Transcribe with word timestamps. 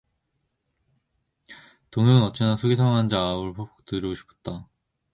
동혁은 1.91 2.23
어찌나 2.23 2.55
속이 2.55 2.75
상하는지 2.75 3.15
아우를 3.15 3.53
퍽퍽 3.53 3.85
두드려 3.85 4.15
주고 4.15 4.15
싶었다. 4.33 4.67